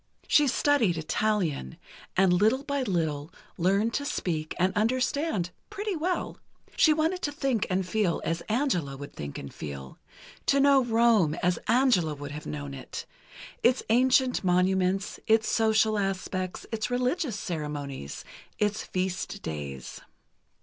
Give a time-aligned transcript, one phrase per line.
[0.27, 1.77] She studied Italian,
[2.17, 6.39] and little by little, learned to speak and understand, pretty well.
[6.75, 9.99] She wanted to think and feel as Angela would think and feel...
[10.47, 16.89] to know Rome as Angela would have known it—its ancient monuments, its social aspects, its
[16.89, 18.25] religious ceremonies,
[18.57, 20.01] its feast days.